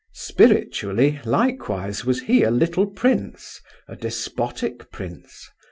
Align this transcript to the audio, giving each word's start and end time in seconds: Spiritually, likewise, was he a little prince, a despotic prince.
Spiritually, 0.15 1.21
likewise, 1.25 2.03
was 2.05 2.21
he 2.21 2.41
a 2.41 2.49
little 2.49 2.87
prince, 2.87 3.61
a 3.87 3.95
despotic 3.95 4.89
prince. 4.91 5.47